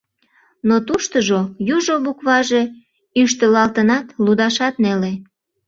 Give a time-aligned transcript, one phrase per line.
[0.67, 1.41] Но туштыжо
[1.75, 2.61] южо букваже
[3.21, 5.13] ӱштылалтынат, лудашат неле.